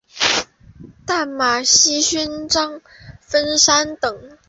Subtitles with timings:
[1.05, 2.81] 淡马锡勋章
[3.21, 4.31] 分三等。